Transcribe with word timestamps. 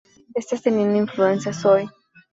Estas 0.41 0.63
tenían 0.65 0.95
influencias 1.03 1.59
oi! 1.75 1.83